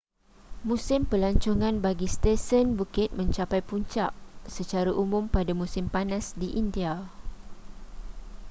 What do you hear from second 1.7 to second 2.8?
bagi stesen